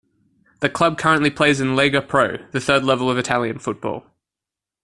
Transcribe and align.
The 0.61 0.69
club 0.69 0.97
currently 0.97 1.29
plays 1.29 1.61
in 1.61 1.75
Lega 1.75 2.01
Pro, 2.07 2.37
the 2.53 2.59
third 2.59 2.83
level 2.83 3.11
of 3.11 3.19
Italian 3.19 3.59
football. 3.59 4.03